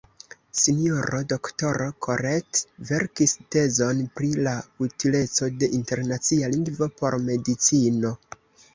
[0.59, 2.63] S-ro Doktoro Corret
[2.93, 4.57] verkis tezon pri la
[4.89, 8.19] utileco de internacia lingvo por medicino.